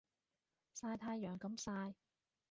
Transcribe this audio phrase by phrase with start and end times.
[0.75, 1.93] 曬太陽咁曬